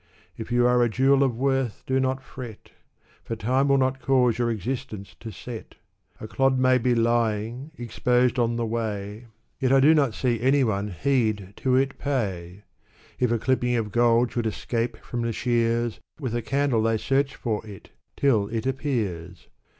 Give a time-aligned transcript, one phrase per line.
[0.35, 2.71] If you are a jewel of worth, do not fret!
[3.23, 5.75] For time will not cause your existence to set.
[6.19, 9.29] A clod may be lying exposed on the way; Digitized by Google!
[9.29, 9.69] i ]^3'<^^^<y^^<7^i2P<\<':'> Bustan.
[9.69, 12.63] 327 Yet I do not see any one heed to it pay.
[13.19, 17.35] If a clipping of gold should escape from the shears, With a candle they search
[17.35, 19.49] for it, till it appears.